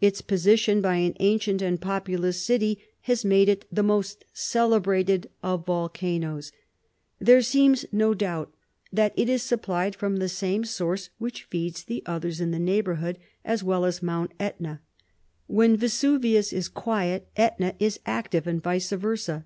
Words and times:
Its 0.00 0.22
position, 0.22 0.80
by 0.80 0.94
an 0.96 1.14
ancient 1.20 1.60
and 1.60 1.82
populous 1.82 2.42
city, 2.42 2.82
has 3.02 3.26
made 3.26 3.46
it 3.46 3.66
the 3.70 3.82
most 3.82 4.24
celebrated 4.32 5.28
of 5.42 5.66
volcanoes. 5.66 6.50
There 7.18 7.42
seems 7.42 7.84
no 7.92 8.14
doubt 8.14 8.50
that 8.90 9.12
it 9.18 9.28
is 9.28 9.42
supplied 9.42 9.94
from 9.94 10.16
the 10.16 10.30
same 10.30 10.64
source 10.64 11.10
which 11.18 11.44
feeds 11.44 11.84
the 11.84 12.02
others 12.06 12.40
in 12.40 12.52
the 12.52 12.58
neighborhood, 12.58 13.18
as 13.44 13.62
well 13.62 13.84
as 13.84 14.02
Mt. 14.02 14.30
Ætna. 14.38 14.78
When 15.46 15.76
Vesuvius 15.76 16.54
is 16.54 16.68
quiet, 16.70 17.28
Ætna 17.36 17.74
is 17.78 18.00
active, 18.06 18.46
and 18.46 18.62
vice 18.62 18.92
versa. 18.92 19.44